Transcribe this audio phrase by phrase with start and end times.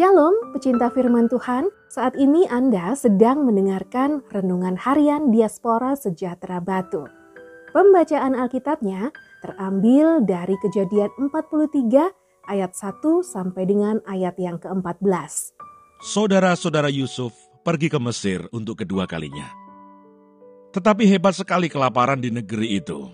[0.00, 1.68] Shalom, pecinta firman Tuhan.
[1.92, 7.04] Saat ini Anda sedang mendengarkan renungan harian Diaspora Sejahtera Batu.
[7.76, 9.12] Pembacaan Alkitabnya
[9.44, 12.16] terambil dari Kejadian 43
[12.48, 15.52] ayat 1 sampai dengan ayat yang ke-14.
[16.00, 19.52] Saudara-saudara Yusuf pergi ke Mesir untuk kedua kalinya.
[20.72, 23.04] Tetapi hebat sekali kelaparan di negeri itu.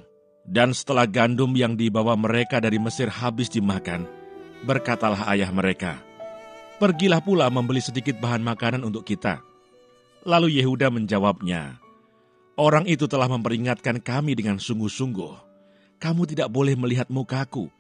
[0.47, 4.07] Dan setelah gandum yang dibawa mereka dari Mesir habis dimakan,
[4.63, 6.06] berkatalah ayah mereka,
[6.77, 9.41] Pergilah pula membeli sedikit bahan makanan untuk kita.
[10.29, 11.81] Lalu Yehuda menjawabnya,
[12.57, 15.33] Orang itu telah memperingatkan kami dengan sungguh-sungguh.
[15.97, 17.73] Kamu tidak boleh melihat mukaku,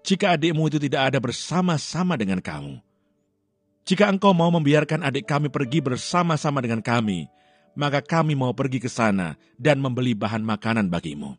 [0.00, 2.80] jika adikmu itu tidak ada bersama-sama dengan kamu.
[3.84, 7.28] Jika engkau mau membiarkan adik kami pergi bersama-sama dengan kami,
[7.76, 11.36] maka kami mau pergi ke sana dan membeli bahan makanan bagimu.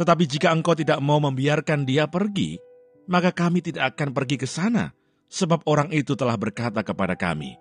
[0.00, 2.56] Tetapi jika engkau tidak mau membiarkan dia pergi,
[3.04, 4.96] maka kami tidak akan pergi ke sana
[5.34, 7.58] Sebab orang itu telah berkata kepada kami,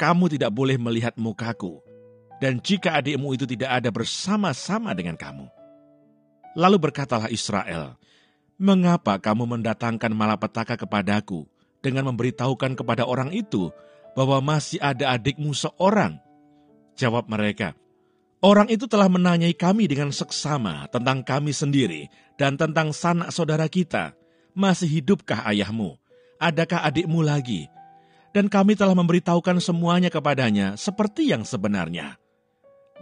[0.00, 1.84] kamu tidak boleh melihat mukaku,
[2.40, 5.44] dan jika adikmu itu tidak ada bersama-sama dengan kamu.
[6.56, 8.00] Lalu berkatalah Israel,
[8.56, 11.44] mengapa kamu mendatangkan malapetaka kepadaku
[11.84, 13.68] dengan memberitahukan kepada orang itu
[14.16, 16.16] bahwa masih ada adikmu seorang?
[16.96, 17.76] Jawab mereka,
[18.40, 22.08] orang itu telah menanyai kami dengan seksama tentang kami sendiri
[22.40, 24.16] dan tentang sanak saudara kita.
[24.56, 25.99] Masih hidupkah ayahmu?
[26.40, 27.68] Adakah adikmu lagi?
[28.32, 32.16] Dan kami telah memberitahukan semuanya kepadanya seperti yang sebenarnya.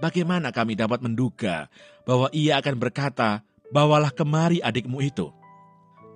[0.03, 1.70] Bagaimana kami dapat menduga
[2.03, 5.28] bahwa ia akan berkata, bawalah kemari adikmu itu.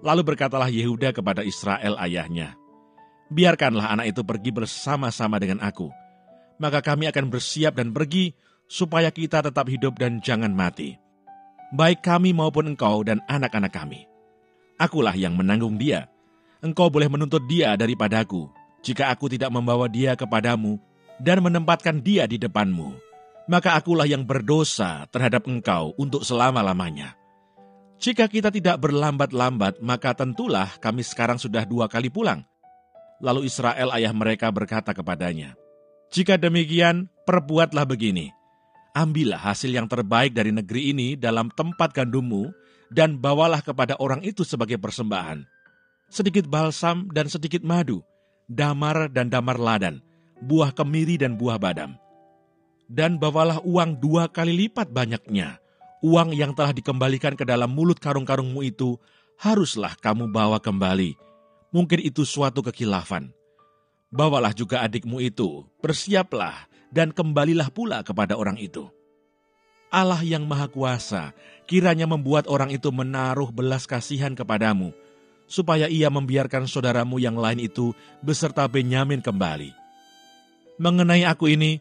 [0.03, 2.59] Lalu berkatalah Yehuda kepada Israel ayahnya,
[3.31, 5.93] biarkanlah anak itu pergi bersama-sama dengan aku.
[6.59, 8.34] Maka kami akan bersiap dan pergi
[8.67, 10.98] supaya kita tetap hidup dan jangan mati.
[11.75, 14.05] Baik kami maupun engkau dan anak-anak kami.
[14.77, 16.11] Akulah yang menanggung dia
[16.62, 18.46] engkau boleh menuntut dia daripadaku,
[18.80, 20.78] jika aku tidak membawa dia kepadamu
[21.19, 22.94] dan menempatkan dia di depanmu.
[23.50, 27.19] Maka akulah yang berdosa terhadap engkau untuk selama-lamanya.
[27.98, 32.47] Jika kita tidak berlambat-lambat, maka tentulah kami sekarang sudah dua kali pulang.
[33.19, 35.58] Lalu Israel ayah mereka berkata kepadanya,
[36.14, 38.31] Jika demikian, perbuatlah begini.
[38.94, 42.50] Ambillah hasil yang terbaik dari negeri ini dalam tempat gandummu,
[42.94, 45.62] dan bawalah kepada orang itu sebagai persembahan
[46.12, 48.05] sedikit balsam dan sedikit madu,
[48.45, 50.05] damar dan damar ladan,
[50.45, 51.97] buah kemiri dan buah badam.
[52.93, 55.56] Dan bawalah uang dua kali lipat banyaknya.
[56.05, 59.00] Uang yang telah dikembalikan ke dalam mulut karung-karungmu itu
[59.41, 61.17] haruslah kamu bawa kembali.
[61.73, 63.33] Mungkin itu suatu kekilafan.
[64.12, 68.93] Bawalah juga adikmu itu, bersiaplah dan kembalilah pula kepada orang itu.
[69.89, 71.33] Allah yang Maha Kuasa
[71.65, 74.93] kiranya membuat orang itu menaruh belas kasihan kepadamu,
[75.52, 77.92] supaya ia membiarkan saudaramu yang lain itu
[78.24, 79.76] beserta Benyamin kembali.
[80.80, 81.76] Mengenai aku ini,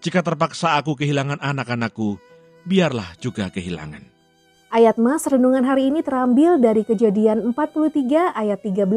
[0.00, 2.16] jika terpaksa aku kehilangan anak-anakku,
[2.64, 4.00] biarlah juga kehilangan.
[4.72, 8.88] Ayat Mas renungan hari ini terambil dari kejadian 43 ayat 13.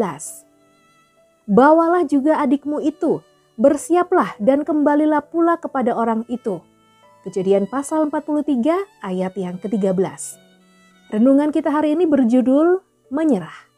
[1.43, 3.19] Bawalah juga adikmu itu,
[3.59, 6.63] bersiaplah dan kembalilah pula kepada orang itu.
[7.27, 10.39] Kejadian pasal 43 ayat yang ke-13.
[11.11, 12.79] Renungan kita hari ini berjudul
[13.11, 13.72] Menyerah.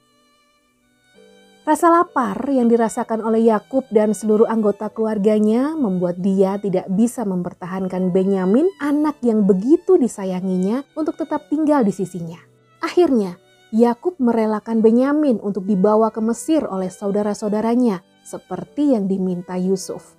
[1.65, 8.13] Rasa lapar yang dirasakan oleh Yakub dan seluruh anggota keluarganya membuat dia tidak bisa mempertahankan
[8.13, 12.37] Benyamin, anak yang begitu disayanginya, untuk tetap tinggal di sisinya.
[12.85, 13.41] Akhirnya,
[13.73, 20.13] Yakub merelakan Benyamin untuk dibawa ke Mesir oleh saudara-saudaranya, seperti yang diminta Yusuf.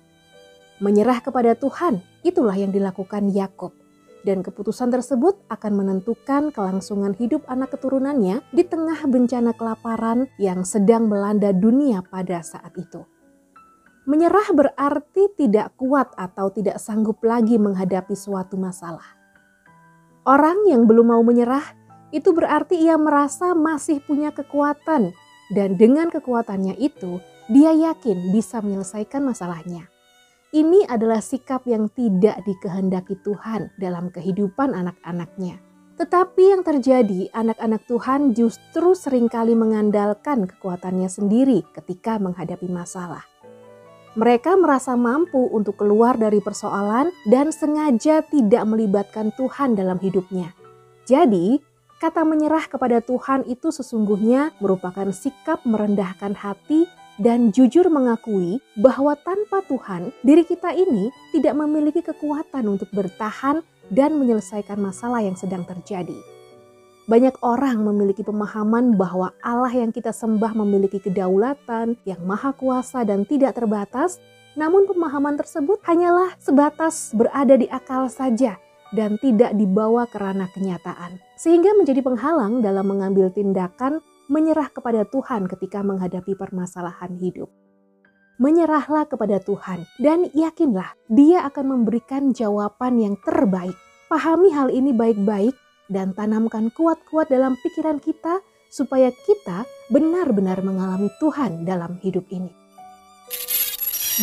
[0.83, 3.86] Menyerah kepada Tuhan, itulah yang dilakukan Yakub
[4.23, 11.11] dan keputusan tersebut akan menentukan kelangsungan hidup anak keturunannya di tengah bencana kelaparan yang sedang
[11.11, 13.03] melanda dunia pada saat itu.
[14.07, 19.03] Menyerah berarti tidak kuat atau tidak sanggup lagi menghadapi suatu masalah.
[20.23, 21.75] Orang yang belum mau menyerah
[22.15, 25.11] itu berarti ia merasa masih punya kekuatan,
[25.51, 27.19] dan dengan kekuatannya itu
[27.51, 29.91] dia yakin bisa menyelesaikan masalahnya.
[30.47, 35.59] Ini adalah sikap yang tidak dikehendaki Tuhan dalam kehidupan anak-anaknya.
[35.99, 43.27] Tetapi yang terjadi, anak-anak Tuhan justru sering kali mengandalkan kekuatannya sendiri ketika menghadapi masalah.
[44.15, 50.55] Mereka merasa mampu untuk keluar dari persoalan dan sengaja tidak melibatkan Tuhan dalam hidupnya.
[51.03, 51.59] Jadi,
[51.99, 56.87] kata menyerah kepada Tuhan itu sesungguhnya merupakan sikap merendahkan hati
[57.17, 64.17] dan jujur mengakui bahwa tanpa Tuhan, diri kita ini tidak memiliki kekuatan untuk bertahan dan
[64.21, 66.17] menyelesaikan masalah yang sedang terjadi.
[67.07, 73.23] Banyak orang memiliki pemahaman bahwa Allah yang kita sembah memiliki kedaulatan yang maha kuasa dan
[73.23, 74.19] tidak terbatas,
[74.59, 78.59] namun pemahaman tersebut hanyalah sebatas berada di akal saja
[78.91, 81.15] dan tidak dibawa ke ranah kenyataan.
[81.39, 87.47] Sehingga menjadi penghalang dalam mengambil tindakan menyerah kepada Tuhan ketika menghadapi permasalahan hidup
[88.37, 93.73] menyerahlah kepada Tuhan dan yakinlah Dia akan memberikan jawaban yang terbaik.
[94.07, 95.57] Pahami hal ini baik-baik
[95.91, 98.39] dan tanamkan kuat-kuat dalam pikiran kita
[98.71, 102.51] supaya kita benar-benar mengalami Tuhan dalam hidup ini.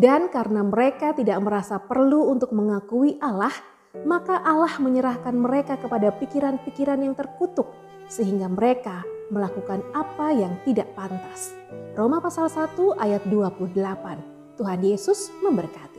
[0.00, 3.52] Dan karena mereka tidak merasa perlu untuk mengakui Allah,
[4.02, 7.70] maka Allah menyerahkan mereka kepada pikiran-pikiran yang terkutuk
[8.10, 11.58] sehingga mereka melakukan apa yang tidak pantas.
[11.98, 13.74] Roma pasal 1 ayat 28.
[14.54, 15.93] Tuhan Yesus memberkati.